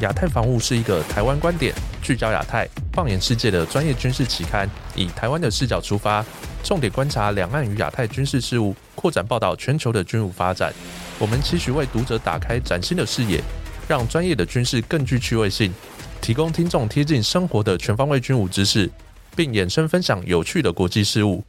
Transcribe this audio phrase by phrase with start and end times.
[0.00, 6.22] 亚太防务是一个台湾观点、聚焦亚太、放眼世界的专业军事期刊，以台湾的视角出发，
[6.62, 10.70] 重点观察两岸与亚太军事事务，扩展报道全球的军务发展。
[11.18, 13.42] 我们期许为读者打开崭新的视野，
[13.88, 15.72] 让专业的军事更具趣味性，
[16.20, 18.90] 提供听众贴近生活的全方位军武知识，
[19.34, 21.42] 并衍生分享有趣的国际事务。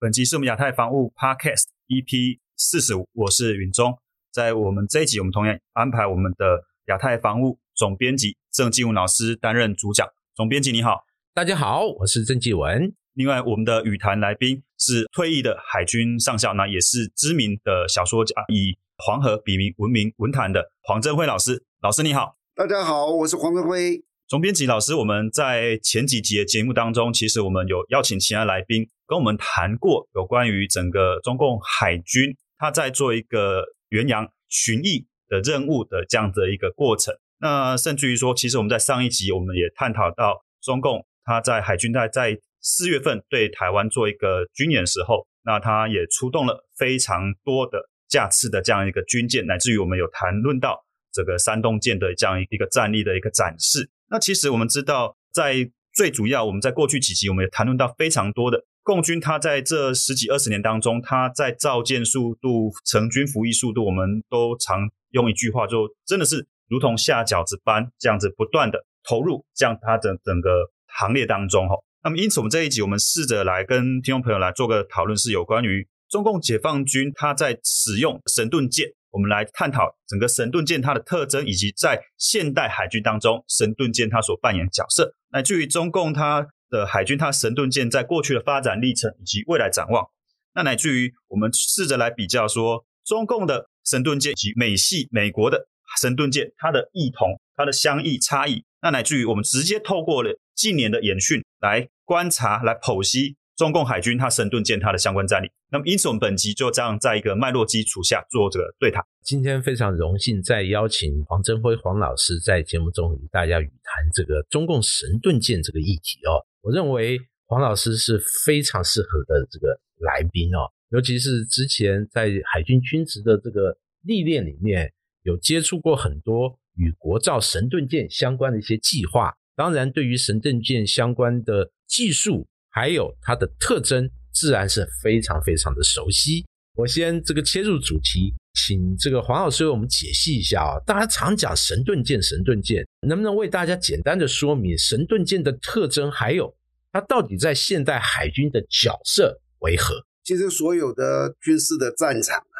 [0.00, 3.96] 本集是我们亚太防务 Podcast EP 四十五，我是云中。
[4.32, 10.06] 在我们这一集，我们同样安排我们的亚太防务总编辑郑继文老师担任主讲。
[10.36, 11.04] 总编辑你好，
[11.34, 12.94] 大家好，我是郑继文。
[13.14, 21.64] 另外，我们的语坛来宾是退役的海军上校，那也是知名的小说家，以黄河笔名闻名文坛的黄振辉老师。
[21.82, 24.00] 老师你好，大家好，我是黄振辉。
[24.28, 33.64] 总编辑老师，我们在前几集的节目当中，其实我们有邀请其他来宾跟我们谈过有关于整个中共海军，他在做一个。
[33.90, 53.90] 元阳巡弋的任务的这样的一个过程，那甚至于说，其实我们在上一集我们也探讨到，中共他在海军在在四月份对台湾做一个军演时候，那他也出动了非常多的架次的这样一个军舰，乃至于我们有谈论到这个山东舰的这样一个战力的一个展示。
[54.08, 58.64] 那其实我们知道，在最主要我们在过去几集我们也谈论到非常多的。
[58.90, 70.50] 共军它在这十几二十年当中，它在造舰速度、成军服役速度，我们都常用一句话，就真的是如同下饺子般这样子不断的投入，这样它的整个
[70.88, 71.76] 行列当中哈。
[72.02, 86.48] 那么因此，我们这一集我们试着来跟听众朋友来做个讨论，是有关于中共解放军它在使用神盾舰，我们来探讨整个神盾舰它的特征，以及在现代海军当中神盾舰它所扮演角色，乃至于中共它。
[86.70, 90.06] 的海军，它神盾舰在过去的发展历程以及未来展望，
[90.54, 95.66] 那乃至于我们试着来比较说，中共的神盾舰以及美系美国的
[96.00, 105.50] 神盾舰，它的异同、它的相异差异，那乃至于我们直接透过了近年的演训来观察、来剖析中共海军它神盾舰它的相关战力。
[105.72, 109.02] 那么，因此我们本集就这样在一个脉络基础下做这个对谈。
[109.22, 116.42] 今天非常荣幸再邀请黄振辉黄老师在节目中与大家语谈这个中共神盾舰这个议题哦。
[116.62, 129.34] 我认为黄老师是非常适合的这个来宾哦，尤其是之前在海军军职的这个历练里面，有接触过很多与国造神盾舰相关的一些计划。
[129.56, 136.46] 当然，对于神盾舰相关的技术还有它的特征，自然是非常非常的熟悉。
[136.74, 140.78] 我先这个切入主题，请这个黄老师为我们解析一下啊。
[140.86, 146.54] 大家常讲神盾舰，神盾舰，能不能为大家简单的说明神盾舰的特征，还有
[146.92, 150.04] 它到底在现代海军的角色为何？
[150.24, 152.58] 其实所有的军事的战场啊，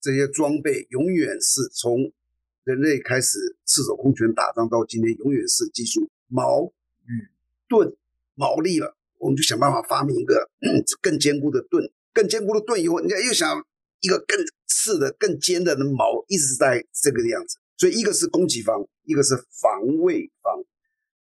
[0.00, 2.12] 这些装备永远是从
[2.64, 6.72] 人类开始赤手空拳打仗到今天，永远是技术矛
[7.04, 7.28] 与
[7.68, 7.96] 盾
[8.34, 10.50] 矛利了，我们就想办法发明一个
[11.00, 11.90] 更坚固的盾。
[12.12, 13.64] 更坚固的盾以后，人家又想
[14.00, 17.56] 一个更刺的、更尖的矛，一直在这个样子。
[17.76, 20.64] 所以一个是攻击方，一个是防卫方。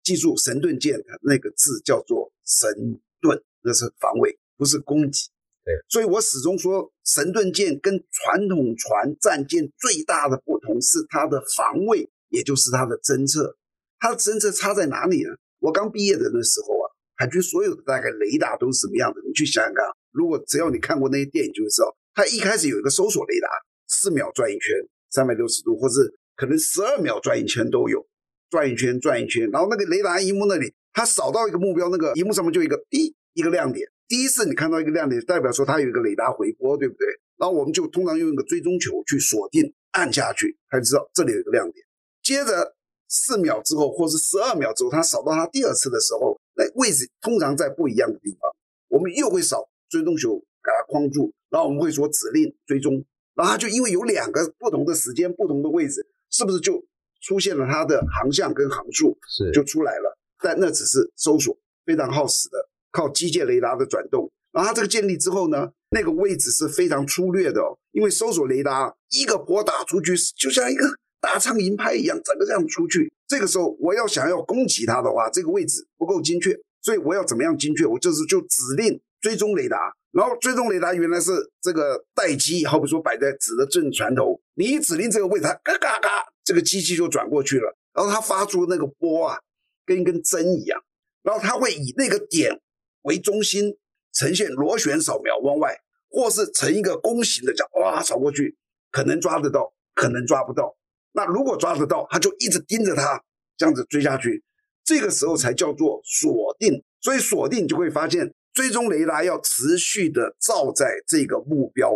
[0.03, 5.29] 记住，神盾舰那个字叫做神盾，那是防卫，不是攻击。
[5.63, 13.57] 对，所以我始终说，神盾舰跟传统船战舰最大的不同是它的防卫，也就是它的侦测。
[13.97, 15.29] 它的侦测差在哪里呢？
[15.59, 16.85] 我刚毕业的那时候啊，
[17.15, 19.19] 海军所有的大概雷达都是什么样的？
[19.25, 19.83] 你去想想看。
[20.11, 23.49] 如果只要你看过那些电影，就会知道，它一开始有一个搜索雷达，
[23.87, 24.73] 四秒转一圈，
[25.11, 28.07] 三百六十度，或是可能十二秒转一圈都有，
[28.49, 33.85] 转一圈转一圈，然后那个雷达荧幕那里，它扫到一个目标，那个荧幕上面就一个滴一个亮点。
[34.07, 37.05] 第一次你看到一个亮点，代表说它有一个雷达回波，对不对？
[37.37, 41.85] 然后我们就通常用一个追踪球去锁定，按下去，它就知道这里有一个亮点。
[42.23, 42.75] 接着
[43.09, 48.49] 四秒之后，或是十二秒之后，它扫到它第二次的时候，那位置通常在不一样的地方，
[48.87, 49.67] 我们又会扫。
[49.87, 53.01] 追踪球给它框住，然后我们会说指令追踪，
[53.33, 56.85] 然后它就因为有两个不同的时间、不同的位置，是不是就
[57.21, 59.17] 出现了它的航向跟航速？
[59.29, 60.17] 是就出来了。
[60.43, 64.29] 但那只是搜索，非常耗时的，靠机械雷达的转动。
[64.51, 70.85] 然后它这个建立之后呢，那个位置是非常粗略的，哦，因为搜索雷达一个波打出去，就像一个
[71.21, 73.13] 大苍蝇拍一样，整个这样出去。
[73.25, 77.85] 这个时候我要想要攻击它的话，这个位置不够精确，所以我要怎么样精确？
[77.85, 78.99] 我就是就指令。
[79.21, 89.37] 追踪雷达，然后追踪雷达原来是这个待机，好比说摆在指的正船头，你一指令这个位置，它嘎嘎嘎，这个机器就转过去了，然后它发出那个波啊，
[89.85, 90.81] 跟一根针一样，
[91.21, 92.61] 然后它会以那个点
[93.01, 93.75] 为中心
[94.13, 95.77] 呈现螺旋扫描往外，
[96.09, 98.55] 或是呈一个弓形的角，哇，扫过去，
[98.91, 100.77] 可能抓得到，可能抓不到。
[101.11, 103.21] 那如果抓得到，它就一直盯着它，
[103.57, 104.41] 这样子追下去，
[104.85, 106.81] 这个时候才叫做锁定。
[107.01, 111.91] 所以锁定就会发现，追踪雷达要持续的照在这个目标，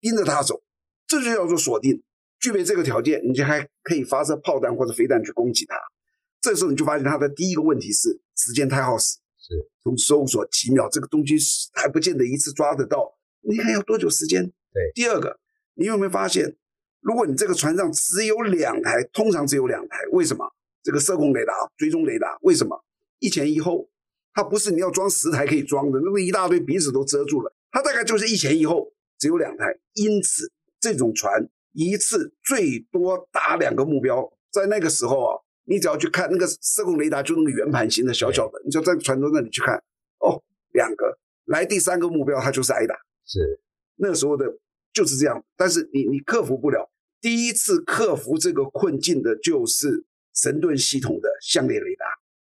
[0.00, 0.60] 盯着它走，
[1.06, 2.02] 这就叫做锁定。
[2.40, 5.76] 具备这个条件，你就还可以发射炮弹或者飞弹去攻击它。
[6.40, 9.54] 这时候你就发现它的第一个问题是时间太耗时，是
[9.84, 11.36] 从搜索几秒，这个东西
[11.74, 14.42] 还不见得一次抓得到，你还要多久时间？
[14.72, 14.90] 对。
[14.94, 15.38] 第二个，
[15.74, 16.56] 你有没有发现，
[17.00, 20.44] 如果你这个船上只有两台，通常只有两台，为什么？
[20.82, 22.84] 这个射控雷达、追踪雷达，为什么
[23.20, 23.88] 一前一后？
[24.32, 30.50] 它不是你要装十台可以装的，那么一大堆鼻子都遮住了，它大概就是一前一后，只有两台，因此
[30.80, 31.48] 这种船。
[31.72, 39.76] 一次最多打两个目标，在那个时候啊，你只要去看那个射控雷达，就那个圆盘形的小小的，你就在船头那里去看，
[40.18, 40.42] 哦，
[40.72, 42.96] 两个来第三个目标，它就是挨打。
[43.24, 43.60] 是
[43.94, 44.46] 那时候的
[44.92, 46.90] 就是这样，但是你你克服不了。
[47.20, 50.04] 第一次克服这个困境的就是
[50.34, 52.04] 神盾系统的相列雷达。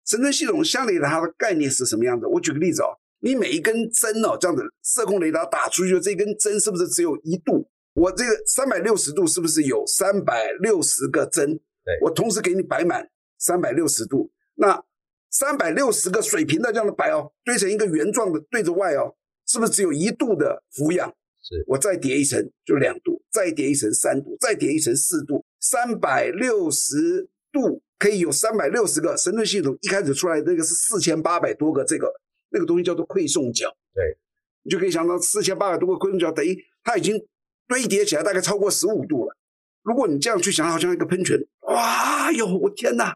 [0.09, 2.27] 神盾系统相列雷达它的概念是什么样的？
[2.27, 7.69] 我举个例子哦，你每一根针哦，这样子射控雷达打出去的这根针是不是只有一度？
[7.93, 11.55] 我这个三百六十度是不是有三百六十个针？
[11.85, 13.07] 对，我同时给你摆满
[13.37, 14.83] 三百六十度，那
[15.29, 19.15] 三百六十个水平的这样的摆哦，堆成一个圆状的对着外哦，
[19.45, 21.07] 是不是只有一度的俯仰？
[21.43, 29.77] 是，我再叠一层就两度，再叠一层三度，再叠一层四度，三百六十度可以有三百六十个神盾系统。
[29.81, 32.11] 一开始出来那个是四千八百多个，这个
[32.49, 33.69] 那个东西叫做馈送角。
[33.93, 34.17] 对，
[34.63, 37.23] 你就可以想到四千八百多个馈送角，等于它已经。
[37.69, 39.37] 堆叠起来大概超过十五度了。
[39.83, 43.15] 如果你这样去想，好像一个喷泉，哇哟，我天哪，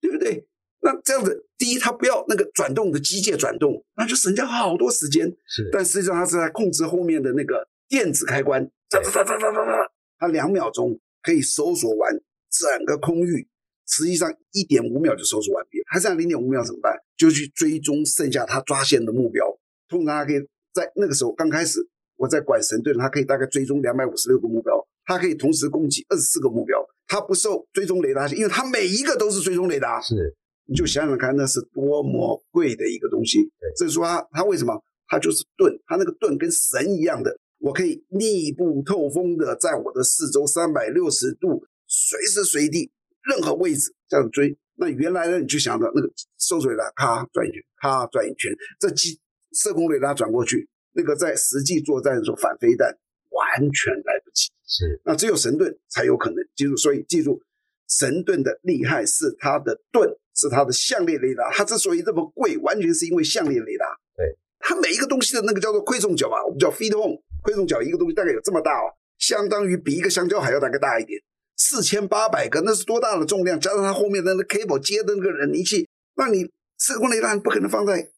[0.00, 0.44] 对不对？
[0.80, 5.32] 那这样子，第一，它不要那个转动的机械转动，那就省掉好多时间。
[5.46, 12.20] 是，但实际上它是在控制后面的那个电子开关，哒哒哒哒哒哒哒，它两秒钟可以搜索完
[12.50, 13.46] 整个空域，
[13.86, 15.78] 实际上一点五秒就收拾完毕。
[15.86, 16.96] 还剩零点五秒怎么办？
[17.16, 19.46] 就去追踪剩下他抓线的目标。
[19.88, 20.40] 通常他可以
[20.72, 21.80] 在那个时候刚开始。
[22.16, 24.72] 我在管神盾，他可以大概追踪两百五十六个目标，
[25.04, 26.78] 它可以同时攻击二十四个目标，
[27.08, 30.00] 它不受追踪雷达因为它每一个都是追踪雷达。
[30.00, 30.32] 是，
[30.64, 33.42] 你就想想看，那是多么贵的一个东西。
[33.42, 34.80] 对，这是说它它为什么？
[35.08, 42.92] 它就是盾，它那个盾跟神一样的，我可以密不透风的在我的四周三百六十度，随时随地
[43.28, 44.56] 任何位置这样追。
[44.76, 49.20] 那原来呢，你就想着那个搜索雷达，咔转一圈，咔转一圈，这机
[49.52, 50.68] 射控雷达转过去。
[50.92, 52.88] 那个在实际作战的时候反飞弹
[53.30, 57.40] 完全来不及，是那只有神盾才有可能记住，所以记住
[57.88, 61.50] 神盾的厉害是它的盾，是它的项链雷达。
[61.52, 63.86] 它之所以这么贵，完全是因为项链雷达。
[64.16, 68.86] 对，它每一个东西的那个叫做馈送角啊，我们叫 feed home 馈送角，一个东西大概有这么大哦，
[69.18, 71.20] 相当于比一个香蕉还要大概大一点，
[71.56, 73.60] 四千八百个，那是多大的重量？
[73.60, 78.10] 加上它后面的那 cable 接的那个人力器，那你射控雷达不可能放在。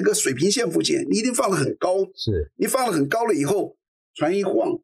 [0.00, 3.76] 那个水平线附近，你一定放的很高，是你放的很高了以后，
[4.14, 4.78] 船一晃，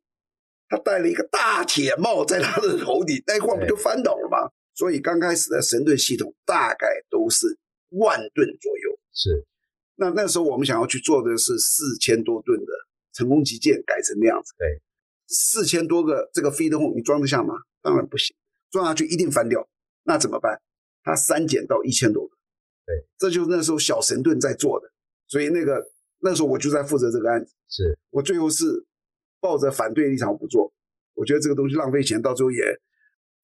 [0.69, 4.51] 他戴了一个大铁帽在他的头顶，那一晃不就翻倒了吗？
[4.75, 7.47] 所以刚开始的神盾系统大概都是
[7.91, 8.99] 万吨左右。
[9.13, 9.47] 是，
[9.95, 12.73] 那那时候我们想要去做的是四千多吨的
[13.13, 14.53] 成功级舰改成那样子。
[14.59, 14.83] 对，
[15.29, 17.55] 四千多个这个 feed home 你装得下吗？
[17.85, 18.35] 当然不行，
[18.71, 19.69] 撞下去一定翻掉。
[20.03, 20.59] 那怎么办？
[21.03, 22.35] 他删减到一千多个。
[22.87, 24.91] 对，这就是那时候小神盾在做的。
[25.29, 25.87] 所以那个
[26.21, 28.87] 那时候我就在负责这个案子，是我最后是
[29.41, 30.73] 抱着反对立场不做，
[31.15, 32.63] 我觉得这个东西浪费钱，到最后也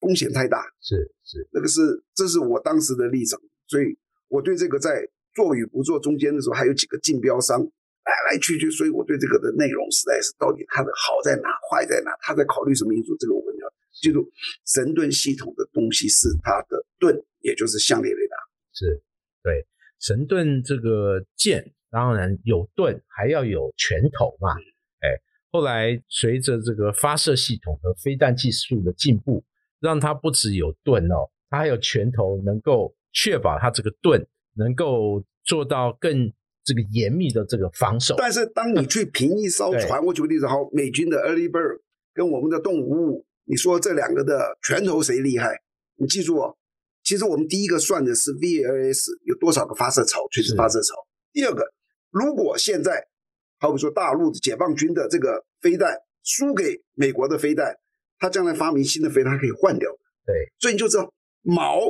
[0.00, 0.62] 风险太大。
[0.80, 13.66] 是是，那个是这是我当时的立场，所以我对这个在做与不做中间的时候，还有几个竞标商来来去去，所以我对这个的内容实在是到底它的好在哪，坏在哪，他在考虑什么因素，这个我们要
[14.00, 14.30] 记住。
[14.66, 18.36] 神盾系统的东西是它的盾，也就是相列雷达，
[18.72, 19.02] 是
[19.42, 19.66] 对。
[20.00, 24.54] 神盾这个剑当然有盾，还要有拳头嘛。
[25.00, 25.08] 哎，
[25.50, 29.44] 后来随着这个发射系统和飞弹技术的进步，
[29.78, 36.32] 让它不只有盾哦，它还有拳头，能够确保它这个盾能够做到更
[36.64, 38.14] 这个严密的这个防守。
[38.16, 41.80] 但是当你去评一艘船，我举个例子，好，美军的 Early Bird
[42.14, 45.60] 跟我们的动五，你说这两个的拳头谁厉害？
[45.96, 46.56] 你记住哦。
[47.02, 50.94] 其实我们第一个算的是 VLS 有多少个发射槽，垂直发射槽。
[51.32, 51.64] 第二个，
[52.10, 53.08] 如果现在，
[53.58, 57.74] 好比说大陆的解放军的这个飞弹输给美国的飞弹，
[58.20, 59.90] 他将来发明新的飞弹可以换掉。
[60.24, 61.80] 对，所以你就知道毛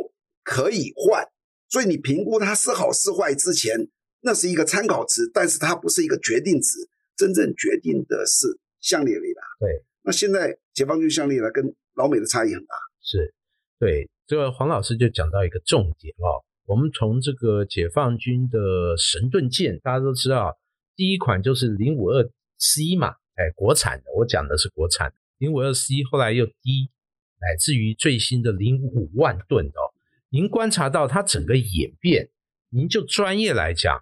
[0.43, 1.23] 可以换。
[1.69, 3.76] 所以你评估它是好是坏之前，
[4.23, 6.88] 那是一个参考值，但是它不是一个决定值。
[7.17, 9.43] 真正决定的是相列雷达。
[9.59, 12.75] 对，那现在解放军相列达跟老美的差异很大。
[13.03, 13.35] 是。
[13.79, 16.45] 对，这个黄老师就讲到一个重点哦。
[16.67, 18.59] 我们从这个解放军的
[18.99, 20.59] 神盾舰，大家都知道，
[20.95, 22.23] 第一款就是零五二
[22.59, 26.91] C 嘛，哎，国产的，我讲的是国产零五二 C，后来又低，
[27.41, 29.81] 乃至于最新的零五万吨哦。
[30.29, 32.29] 您观察到它整个演变，
[32.69, 33.99] 您就专业来讲，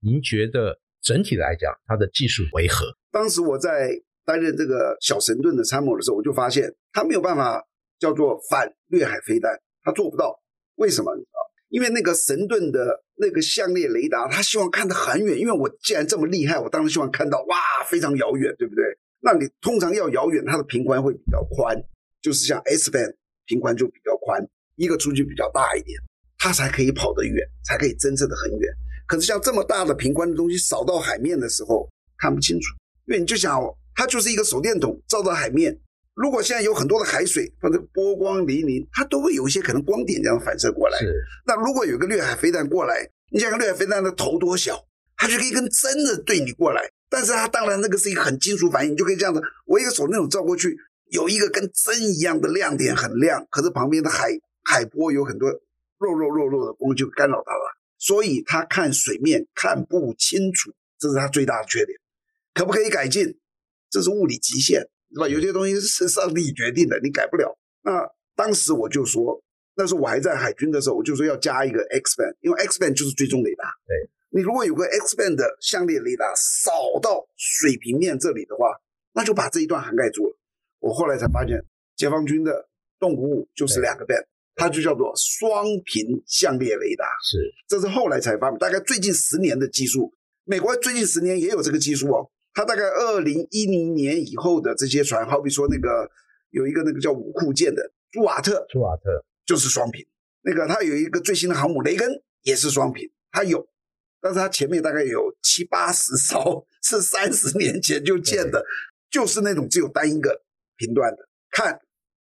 [0.00, 2.96] 您觉得整体来讲它的技术为何？
[3.12, 3.90] 当时我在
[4.28, 7.64] 担任这个小神盾的参谋的时候，我就发现他没有办法
[7.98, 10.38] 叫做反掠海飞弹，他做不到。
[10.74, 11.16] 为什么？
[11.16, 11.40] 你知道？
[11.70, 15.38] 因为那个神盾的那个相列雷达，他希望看得很远。
[15.38, 17.56] 因为我既然这么厉害，我当然希望看到哇，
[17.88, 18.84] 非常遥远，对不对？
[19.20, 21.74] 那你通常要遥远，它的频宽会比较宽，
[22.20, 23.14] 就是像 S band
[23.46, 24.46] 频宽就比较宽。
[24.76, 25.98] 一个出去比较大一点，
[26.38, 28.72] 它才可以跑得远，才可以侦测得很远。
[29.08, 32.66] 可是像这么大的平宽的东西扫到海面的时候看不清楚，
[33.06, 33.60] 因为你就想，
[33.98, 35.76] 它就是一个手电筒照到海面。
[36.14, 40.96] 如果现在有很多的海水，或者波光粼粼，它都会有一些可能光点这样反射过来。
[41.44, 44.86] 那如果有个掠海飞弹过来，你想掠海飞弹的头多小，
[45.16, 46.88] 它就可以跟真的对你过来。
[47.10, 50.78] 但是它当然那个是一个很金属反应，你就可以这样子，我一个手电筒照过去，
[51.10, 53.44] 有一个跟针一样的亮点，很亮。
[53.50, 54.30] 可是旁边的海。
[54.64, 55.48] 海波有很多
[55.98, 61.98] 肉肉肉肉的光就干扰它了，所以它看水面看不清楚，这是它最大的缺点。
[62.52, 63.38] 可不可以改进？
[63.90, 64.80] 这是物理极限，
[65.12, 65.28] 是吧？
[65.28, 67.58] 有些东西是上帝决定的，你改不了。
[67.82, 69.42] 那当时我就说，
[69.76, 73.64] 那时候我还在海军的时候，我就说要加一个 X band，因为 X band 就是追踪雷达。
[73.86, 73.96] 对，
[74.30, 78.66] 你如果有个 X band 的相列雷达扫到水平面这里的话，
[79.12, 80.36] 那就把这一段涵盖住了。
[80.80, 81.64] 我后来才发现，
[81.96, 82.68] 解放军的
[82.98, 84.24] 动五五就是两个 band。
[84.60, 90.12] 它就叫做双频相列雷达，是，这是后来才发明，大概最近十年的技术。
[90.42, 92.28] 美国最近十年也有这个技术哦。
[92.58, 96.10] 它大概二零一零年以后的这些船，好比说那个
[96.50, 100.04] 有一个那个叫五库舰的朱瓦特，朱瓦特就是双频。
[100.42, 103.64] 那个它有一个最新的航母雷根也是双频，它有，
[104.20, 108.66] 但是它前面大概有七八十艘，是三十年前就建的，
[109.08, 110.42] 就是那种只有单一个
[110.76, 111.80] 频段的，看。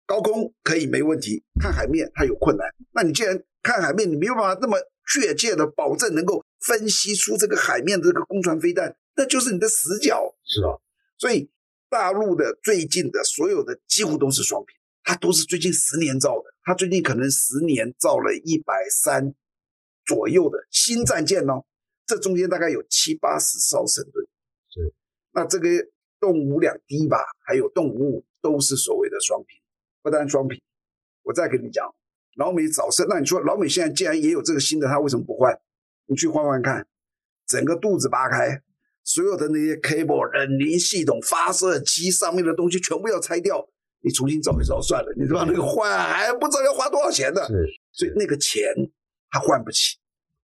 [0.07, 2.67] 高空可以没问题，看海面它有困难。
[2.91, 4.77] 那你既然看海面，你没有办法那么
[5.13, 10.35] 确切的保证能够分析出这个海面的这个攻船飞弹，那就是你的死角。
[10.43, 10.77] 是啊，
[11.17, 11.49] 所以
[11.89, 16.53] 大陆的最近的所有的几乎都是双屏，它都是最近十年造的。
[16.63, 19.33] 它最近可能十年造了一百三
[20.05, 21.63] 左右的新战舰哦，
[22.05, 24.25] 这中间大概有七八十艘神盾。
[24.69, 24.93] 是，
[25.31, 25.67] 那这个
[26.19, 29.59] 动五两低吧，还有动五五都是所谓的双屏。
[30.01, 30.61] 不单双屏，
[31.21, 31.93] 我再跟你讲，
[32.35, 35.57] 老美早生，那你说老美现在既然也有这个新的，他为什么不换？
[36.07, 36.85] 你去换换看，
[37.47, 38.61] 整个肚子扒开，
[39.03, 43.67] 所有的那些 cable、冷凝系统、发射机上面的东西全部要拆掉，
[44.01, 47.45] 你重新造一造算了，你知道那个换还不知道要花多少钱呢？
[47.47, 48.73] 是，所以那个钱
[49.29, 49.97] 他换不起，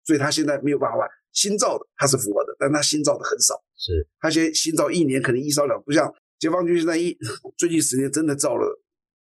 [0.04, 7.18] 所以他现在没有办法换新造的，他是符合的，但他新造的很少，是他现在新造一年可能一烧两，不像解放军现在一
[7.58, 8.82] 最近十年真的造了。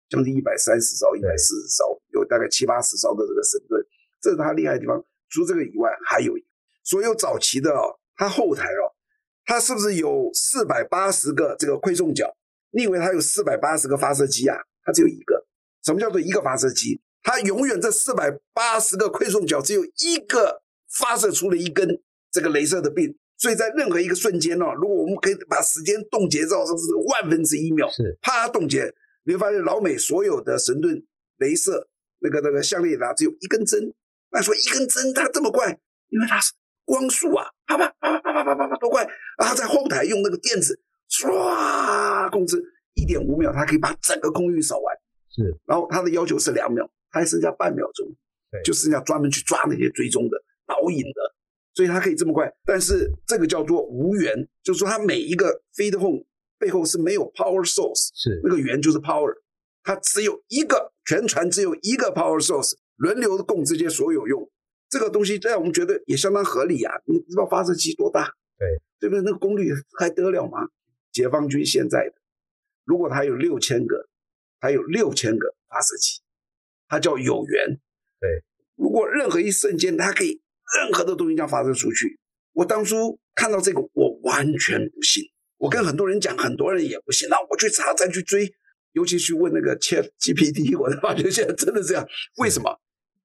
[0.09, 3.83] 将近一百三十艘、一百四十艘，有大概七八十艘的这个神盾，
[4.21, 5.03] 这是他厉害的地方。
[5.29, 6.35] 除了这个以外，还有
[6.83, 8.93] 所有早期的哦，他后台哦，
[9.45, 12.35] 它是不是有四百八十个这个馈送角？
[12.71, 14.57] 你以为它有四百八十个发射机啊？
[14.83, 15.45] 它只有一个。
[15.83, 17.01] 什么叫做一个发射机？
[17.21, 20.61] 它永远这四百八十个馈送角只有一个
[20.97, 23.17] 发射出了一根这个镭射的病。
[23.37, 28.93] 所以在任何一个瞬间哦，如果我们可以把时间冻结到这是万分之一秒，是啪冻结。
[29.25, 31.03] 你会发现老美所有的神盾
[31.39, 33.93] 镭射那个那个相列达只有一根针，
[34.31, 35.77] 那说一根针它这么快，
[36.09, 36.53] 因为它是
[36.85, 39.07] 光速啊，啪啪啪啪啪啪啪啪多快！
[39.37, 42.63] 然后在后台用那个电子唰控制
[42.93, 44.95] 一点五秒，他可以把整个空域扫完。
[45.29, 48.07] 是，然后他的要求是两秒，他还剩下半秒钟，
[48.51, 51.35] 对，就剩下专门去抓那些追踪的导引的，
[51.73, 52.51] 所以他可以这么快。
[52.65, 56.23] 但是这个叫做无源，就是说它每一个 feed home。
[56.59, 59.33] 背后是没有 power source，是那个源就是 power，
[59.83, 64.49] 它只有一个全船只有一个 power source，轮流供这些所有用。
[64.93, 66.93] 这个东西在我们觉得也相当合理啊。
[67.05, 68.31] 你知道发射器多大？
[68.59, 68.67] 对，
[68.99, 69.23] 对不对？
[69.23, 70.69] 那个功率还得了吗？
[71.11, 72.13] 解放军现在的，
[72.85, 74.07] 如果他有六千个，
[74.59, 76.21] 他有六千个发射器，
[76.87, 77.79] 它叫有源。
[78.19, 78.43] 对，
[78.75, 80.39] 如果任何一瞬间它可以
[80.79, 82.19] 任何的东西这样发射出去，
[82.53, 85.23] 我当初看到这个，我完全不信。
[85.57, 87.27] 我跟很多人讲，很多人也不信。
[87.29, 88.53] 那我去查，再去追，
[88.91, 92.07] 尤其去问那个 Chat GPT，我才发觉现在真的这样。
[92.37, 92.79] 为什么？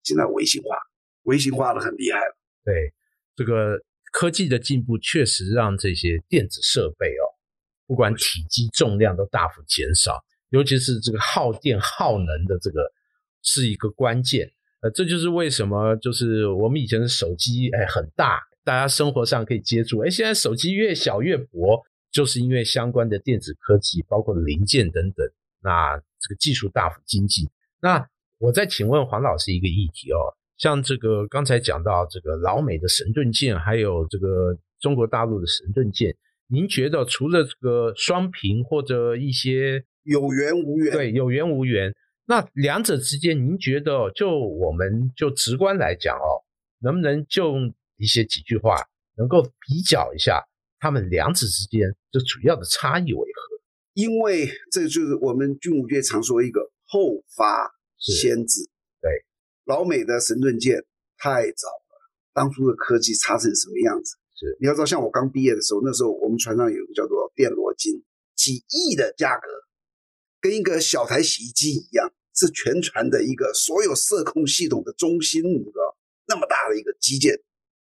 [0.05, 0.79] 现在微信化，
[1.29, 2.37] 微型化的很厉害了。
[2.65, 2.93] 对，
[3.37, 3.79] 这个
[4.13, 7.25] 科技的进步确实让这些电子设备哦，
[7.87, 12.91] 不管体积、重量都大幅减少，尤其是这个耗电耗能的这个
[13.43, 14.51] 是一个关键。
[14.81, 25.27] 呃，这就是为什么就是我们以前的手机哎很大，大家生活上可以接触，哎，现在手机越小越薄，就是因为相关的电子科技，包括零件等等，
[25.61, 27.49] 那这个技术大幅精进。
[27.81, 28.09] 那
[28.39, 36.17] 我再请问黄老师一个议题哦，像这个刚才讲到这个老美的神盾舰，还有这个中国大陆的神盾舰，
[36.49, 40.93] 您觉得除了这个双屏或者一些有缘无缘？
[40.93, 41.95] 对，有缘无缘。
[42.27, 46.43] 那两者之间，您觉得就我们就直观来讲哦，
[46.81, 47.55] 能不能就
[47.97, 48.77] 一些几句话
[49.17, 50.43] 能够比较一下
[50.81, 53.59] 他们两者之间这主要的差异为何？
[53.95, 58.69] 因为这就是我们军武界常说一个后发先至。
[59.69, 60.83] 对，老美的神盾舰
[61.19, 64.17] 太早了，当初的科技差成什么样子？
[64.35, 68.03] 是，你要知道，像我刚毕业的时候，那时候我们船上有一个叫做电罗金，
[68.35, 69.49] 几亿的价格，
[70.41, 72.11] 跟一个小台洗衣机一样。
[72.41, 75.97] 是全船的一个所有射控系统的中心，你知道
[76.29, 77.37] 那么大的一个基建，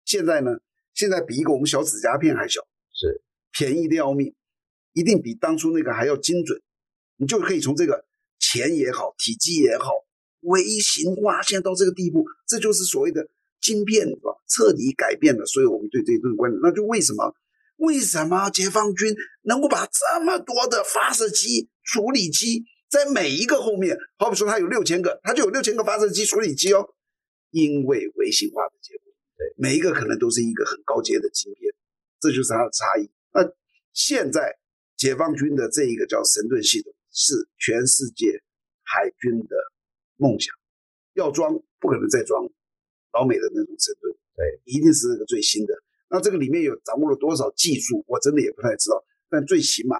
[0.05, 0.51] 现在呢，
[0.93, 2.61] 现在比一个我们小指甲片还小，
[2.93, 3.21] 是
[3.51, 4.33] 便宜的要命，
[4.93, 6.61] 一定比当初那个还要精准。
[7.17, 8.05] 你就可以从这个
[8.39, 9.91] 钱也好，体积也好，
[10.41, 13.27] 微型化现在到这个地步，这就是所谓的
[13.61, 14.07] 晶片？
[14.47, 16.59] 彻底改变了所以我们对这一顿观点。
[16.63, 17.35] 那就为什么？
[17.77, 22.65] 为什么解放军能够把这么多的发射机、处理机？
[22.89, 26.89] 在每一个后面，好比说它有六千个，它就有六千个发射机、处理机哦。
[27.51, 31.71] 因为微型化的结果，对每一个可能都是一个很高阶的晶片，
[32.19, 33.09] 这就是它的差异。
[33.31, 33.47] 那
[33.93, 34.57] 现在
[34.97, 38.41] 解放军的这一个叫神盾系统，是全世界
[38.83, 39.55] 海军的
[40.19, 40.53] 梦想，
[41.13, 42.43] 要装不可能再装
[43.13, 45.73] 老美的那种神盾，对，一定是那个最新的。
[46.09, 49.01] 那这个里面有掌握了多少技术，我真的也不太知道。
[49.29, 49.97] 但最起码，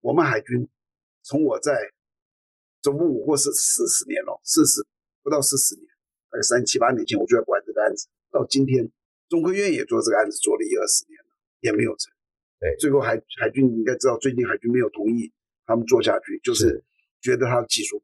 [0.00, 0.68] 我们海军
[1.22, 1.90] 从我在
[2.80, 4.86] 总部五或是四十年了，四十
[5.24, 5.86] 不到四十年，
[6.30, 8.88] 大概三七八年前我就在管这个案子，到今天
[9.28, 11.26] 中科院也做这个案子做了一二十年了，
[11.60, 12.12] 也没有成。
[12.60, 15.32] 对，最后海海军你应该知道，最近海军没有同意
[15.66, 16.84] 他们做下去，就是
[17.20, 18.00] 觉得他的技术。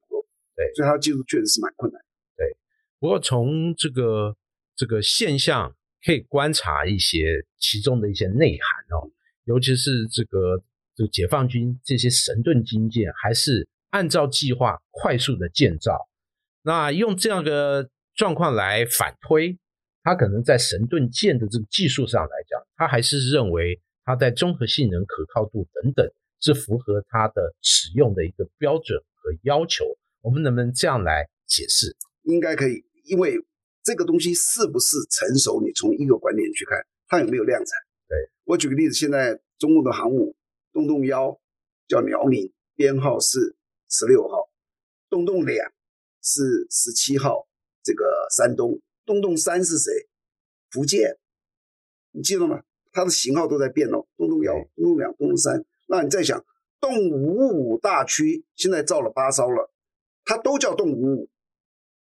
[0.57, 2.03] 对，所以他的技术确实是蛮困难。
[2.37, 2.57] 对，
[2.99, 4.37] 不过从这个
[4.75, 5.73] 这个现象
[6.05, 9.11] 可以观察一些其中的一些内涵哦，
[9.45, 10.63] 尤其是这个
[10.97, 13.69] 这个解放军这些神盾军舰还是。
[13.91, 16.09] 按照计划快速的建造，
[16.61, 19.57] 那用这样的状况来反推，
[20.03, 26.07] 他可能在神盾舰的这个技术上来讲，他还是认为它在综合性能、可靠度等等
[26.41, 29.85] 是符合它的使用的一个标准和要求。
[30.27, 31.97] 我们能不能这样来解释？
[32.25, 33.39] 应该可以，因为
[33.85, 37.79] 这个东西是不是成熟，你从一个观点去看，它有没有量产。
[38.09, 40.35] 对我举个例子，现在中共的航母
[40.73, 41.41] 洞洞幺
[41.87, 43.55] 叫辽宁，编号是。
[43.89, 44.51] 十六号，
[45.09, 45.73] 洞洞两
[46.21, 47.47] 是十七号，
[47.85, 48.05] 这个
[48.37, 49.93] 山东洞洞三是谁？
[50.73, 51.17] 福建，
[52.11, 52.65] 你记得吗？
[52.91, 54.05] 它的型号都在变哦。
[54.17, 55.65] 洞洞幺、洞洞两、洞洞三。
[55.87, 56.45] 那你再想，
[56.81, 59.71] 洞五五大区现在造了八艘了，
[60.27, 61.31] 它都叫动五五，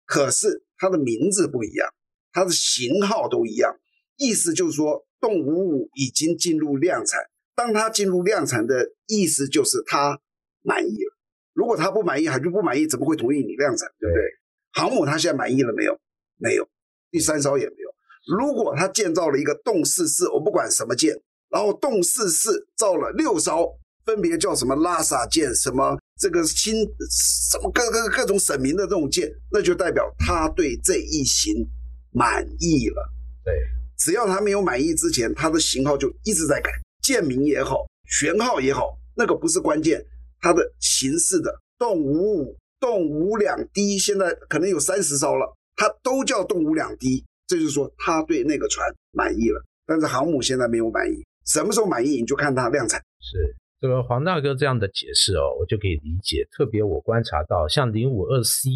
[0.06, 1.90] 可是它的名字不一样，
[2.32, 3.80] 它的型号都一样。
[4.18, 7.20] 意思就是说，动五五已经进入量产。
[7.56, 10.22] 当它进入量产的意思就是它
[10.62, 11.18] 满意了。
[11.54, 13.90] 如果他不满意，海军不满意，怎么会同意你量产？
[14.00, 14.24] 对不对？
[14.72, 16.00] 航母他现在满意了没有？
[16.38, 16.70] 没有，
[17.12, 17.90] 第三艘也没有。
[18.38, 26.76] 如果他建造了一个动四四，我不管什么舰，然后动四四造了六艘，分别叫什么拉萨舰，什么这个新
[27.10, 31.66] 什么各各各种省名的这种舰，那就代表他对这一型
[32.12, 33.10] 满意了。
[33.44, 33.54] 对，
[33.98, 36.70] 只要他没有满意之前，他的型号就一直在改，
[37.02, 37.86] 舰名也好，
[38.22, 40.06] 舷号也好，那个不是关键。
[40.42, 49.62] 它的形式的动五五、动五两滴，现在可能有三十艘了，它都叫动五两滴，这就是说他对那个船满意了。
[49.86, 53.02] 但是航母现在没有满意，什么时候满意你就看它量产。
[53.20, 56.48] 是这个黄大哥这样的解释哦，我就可以理解。
[56.52, 58.70] 特别我观察到，像零五二 C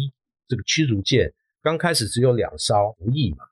[0.48, 3.44] 这个驱逐舰，刚开始只有两艘无翼嘛，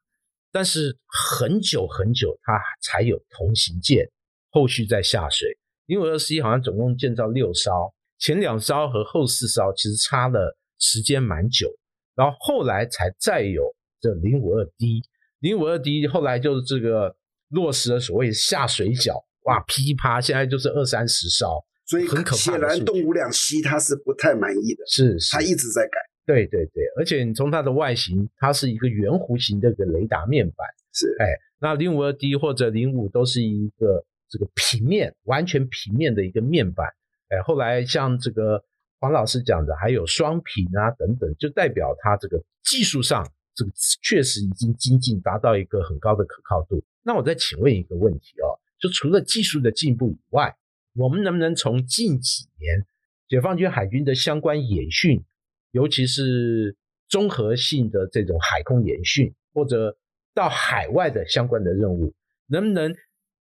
[0.51, 4.11] 但是很久很久它才有同型舰，
[4.51, 5.59] 后续再下水。
[5.87, 7.93] 零五二 C 好像总共建造六艘。
[8.19, 11.69] 前两艘和后四艘其实差了时间蛮久，
[12.15, 15.03] 然后后来才再有这零五二 D，
[15.41, 17.17] 零五二 D 后来就是这个
[17.49, 22.37] 落实了所谓下水饺，哇噼啪，现在就是二三十艘，所以很可怕。
[22.37, 25.99] 显然动五两栖它是不太满意的，是它一直在改。
[26.25, 31.27] 对对对，而且你从它的外形，它是一个圆弧形的一个雷达面板，是哎，
[31.59, 36.87] 那零五二 D 或者零五都是一个这个平面完全平面的一个面板。
[37.29, 38.63] 哎，后来像这个
[39.01, 46.81] 黄老师讲的，还有双屏啊等等，就代表它这个技术上这个确实已经精进，达到一个很高的可靠度。
[47.03, 50.57] 那我再请问一个问题哦，就除了技术的进步以外，
[50.95, 52.85] 我们能不能从近几年
[53.29, 55.25] 解放军海军的相关演训，
[55.71, 56.77] 尤其是
[57.09, 59.97] 综合性的这种海空演训，或者
[60.35, 62.13] 到海外的相关的任务，
[62.49, 62.93] 能不能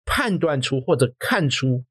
[0.05, 1.83] 判断出或者看出，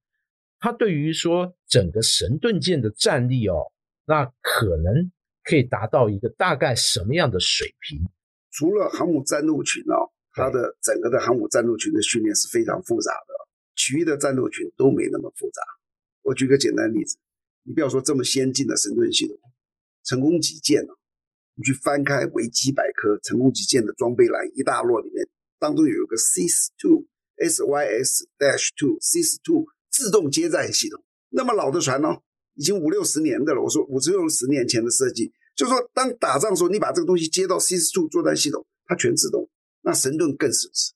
[0.61, 3.72] 它对于说整个神盾舰的战力哦，
[4.07, 5.11] 那可能
[5.42, 7.98] 可以达到一个大概什么样的水平？
[8.52, 13.32] 除了航母战斗群哦，它的整个的航母战斗群的训练是非常复杂的。
[13.74, 15.62] 其余的战斗群都没那么复杂。
[16.22, 17.16] 我举个简单例子，
[17.64, 19.37] 你不要说这么先进的神盾系统，
[20.04, 20.94] 成功级舰啊，
[21.56, 27.06] 你去翻开维基百科，成功级舰的装备栏一大摞里面，当中有一个 SIS two
[27.38, 32.08] SYS dash two SIS two 自动接载系统，那么老的船呢，
[32.54, 33.61] 已经五六十年的了。
[33.61, 39.48] 我说五六十年前的设计，就说当打仗的时候，你把这个东西接到 SIS two 作战系统，它全自动。
[39.80, 40.92] 那神盾更是是，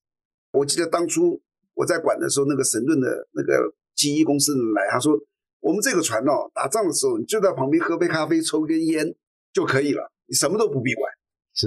[0.52, 1.42] 我记得当初。
[1.76, 5.12] 我在管的时候，那个神盾的那个机翼公司来，他说
[5.60, 9.14] ：“我们这个船哦，打仗的时候你就在旁边喝杯咖啡、抽根烟
[9.52, 11.12] 就可以了，你什么都不必管，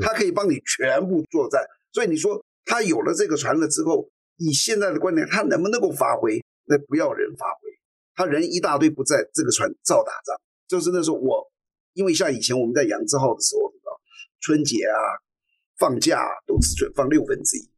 [0.02, 1.62] 他可以帮你全部作战。
[1.94, 6.44] 所以你说他有了这个船了之后，以现在的观点，他能不能够发挥？
[6.66, 7.70] 那不要人发挥，
[8.16, 10.36] 他人一大堆不在，这个船照打仗。
[10.68, 11.52] 就是那时候我，
[11.94, 13.72] 因为像以前我们在扬子号的时候，
[14.42, 14.98] 春节啊、
[15.78, 17.70] 放假都只准放六分之一。”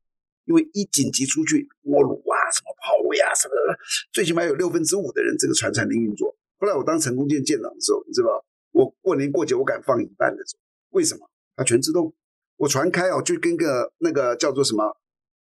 [0.46, 3.78] 因为一紧急出去，锅炉啊、什么炮位啊什么的，
[4.12, 6.36] 最起码有六分之五的人这个船才能运作。
[6.58, 11.30] 后来我当成功舰舰长的时候，你知道我过年过节我敢放一半的时候，为什么？
[11.56, 12.14] 它全自动，
[12.58, 14.98] 我船开哦，就跟个那个叫做什么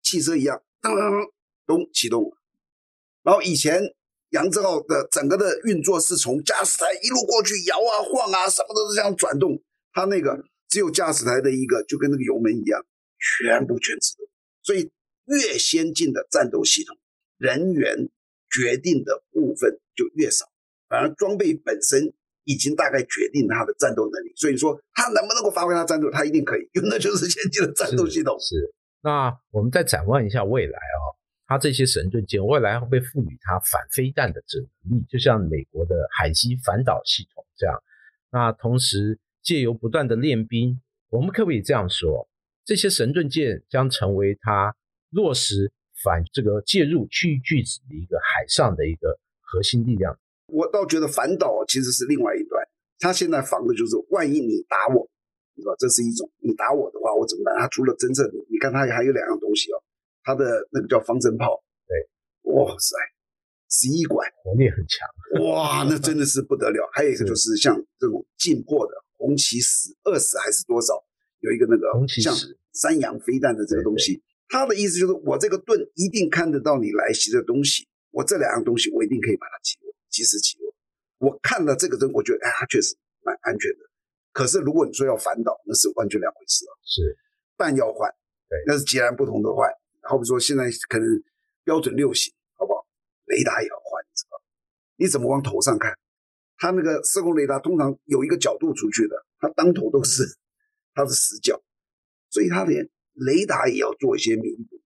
[0.03, 1.31] 汽车一样，噔噔
[1.67, 2.37] 咚启动了。
[3.23, 3.83] 然后以前
[4.31, 9.61] 扬子号的整个的运作是从驾驶台一路过去摇啊晃啊，什么都是这样转动。
[9.93, 12.85] 它那个只有驾驶台的一个，就跟那个油门一样，
[13.19, 14.27] 全部全自动。
[14.65, 14.91] 所以，
[15.27, 16.97] 越先进的战斗系统，
[17.37, 18.09] 人员
[18.51, 20.47] 决定的部分就越少，
[20.89, 22.13] 反而装备本身
[22.45, 24.33] 已经大概决定它的战斗能力。
[24.37, 28.37] 所以说，它能不能够发挥它战斗，它一定可以，因为那就是先进的战斗系统。
[28.41, 28.73] 是。
[29.03, 31.13] 那我们再展望一下未来哦，
[31.47, 37.83] 它这些神盾舰未来会被赋予它反飞弹的这能力，就像美国的海基反导系统这样。
[38.31, 42.27] 那同时借由不断的练兵，我们可不可以这样说？
[42.65, 44.75] 这些神盾舰将成为它
[45.11, 45.71] 落实
[46.03, 50.19] 反这个介入区域拒止的一个海上的一个核心力量。
[50.49, 52.67] 我倒觉得反导其实是另外一端，
[52.99, 55.09] 它现在防的就是万一你打我，
[55.55, 57.55] 你知道这是一种，你打我的话我怎么办？
[57.59, 59.77] 它除了真正，你看它还有两样东西哦，
[60.23, 62.97] 它的那个叫方针炮，对，哇塞，
[63.69, 66.89] 十一管，火力很强，哇，那真的是不得了。
[66.95, 71.04] 还有一个就是像这种进货的红旗十二十还是多少？
[71.45, 72.35] 有一个那个像
[72.73, 80.75] 三洋飞弹的这个东西，他的意思就是我这个盾一定看得到你来袭的东西，我这两样东西我一定可以把它击落，及时击落。
[81.19, 83.79] 我看了这个灯，我觉得哎，它确实蛮安全的。
[84.33, 86.73] 可是如果你说要反导，那是完全两回事了。
[86.83, 87.17] 是
[87.59, 88.11] 弹要换，
[88.49, 89.71] 对，那是截然不同的换。
[90.03, 91.07] 好比说现在可能
[91.63, 92.87] 标准六型，好不好？
[93.27, 94.41] 雷达也要换，你知道
[94.97, 95.93] 你怎么往头上看？
[96.57, 100.25] 它那个射控雷达通常有一个角度出去的，它当头都是。
[100.95, 101.61] 它是死角，
[102.31, 104.81] 所以它连雷达也要做一些弥补，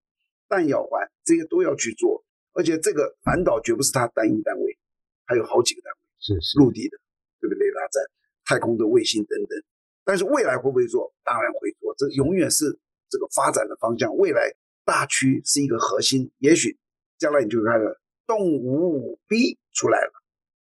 [0.49, 4.79] 弹药换这些都要去做，而且这个反导绝不是它单一单位，
[5.27, 6.99] 还有好几个单位，是是陆地的，
[7.41, 7.67] 对不对？
[7.67, 8.03] 雷达站、
[8.47, 9.63] 太空的卫星等等。
[10.05, 11.13] 但是未来会不会做？
[11.23, 12.65] 当然会做，这永远是
[13.11, 14.17] 这个发展的方向。
[14.17, 14.51] 未来
[14.85, 16.79] 大区是一个核心，也许
[17.19, 17.87] 将来你就看到
[18.27, 20.13] 动五 B 出来了，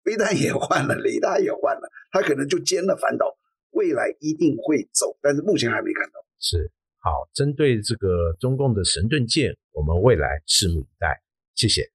[0.02, 3.38] 飞弹也换了，雷达也换了，它可能就兼了反导。
[3.70, 6.20] 未来一定会走，但是目前还没看到。
[6.38, 11.20] 是好，针对这个中共的神盾舰，我们未来拭目以待。
[11.54, 11.90] 谢谢，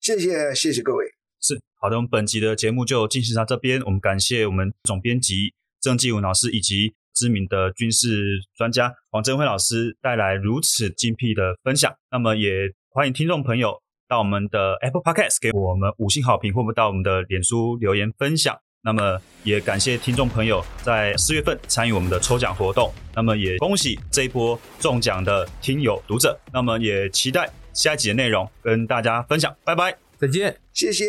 [0.00, 1.04] 谢谢，谢谢各位。
[1.40, 3.80] 是好的，我们本集的节目就进行到这边。
[3.82, 11.94] 我们感谢我们总编辑郑继文老师以及知名的军事专家黄振辉老师带来如此精辟的分享。
[12.10, 18.58] 那么也欢迎听众朋友到我们的 Apple Podcast 给我们五星好评，或者到我们的脸书留言分享。
[18.84, 22.92] 那么也感谢听众朋友在四月份参与我们的抽奖活动。
[23.14, 26.38] 那么也恭喜这一波中奖的听友读者。
[26.52, 29.56] 那么也期待下一集的内容跟大家分享。
[29.64, 31.04] 拜拜，再见，谢谢。